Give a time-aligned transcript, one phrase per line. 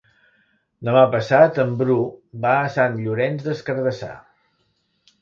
[0.89, 1.99] Demà passat en Bru
[2.47, 4.15] va a Sant Llorenç des Cardassar.